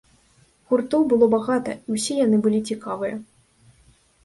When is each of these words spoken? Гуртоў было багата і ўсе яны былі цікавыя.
Гуртоў 0.71 1.01
было 1.11 1.27
багата 1.35 1.71
і 1.87 1.99
ўсе 1.99 2.13
яны 2.25 2.41
былі 2.47 2.65
цікавыя. 2.73 3.15